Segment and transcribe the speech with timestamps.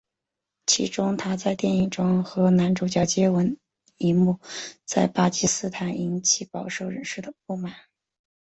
[0.65, 3.59] 其中她在电影中和男主角的接吻
[3.97, 4.39] 一幕
[4.83, 7.75] 在巴基斯坦引起保守人士的不满。